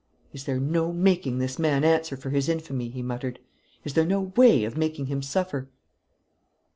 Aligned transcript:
"Is 0.33 0.45
there 0.45 0.59
no 0.59 0.91
making 0.91 1.37
this 1.37 1.59
man 1.59 1.83
answer 1.83 2.17
for 2.17 2.31
his 2.31 2.49
infamy?" 2.49 2.89
he 2.89 3.03
muttered. 3.03 3.37
"Is 3.83 3.93
there 3.93 4.03
no 4.03 4.33
way 4.35 4.63
of 4.63 4.75
making 4.75 5.05
him 5.05 5.21
suffer?" 5.21 5.69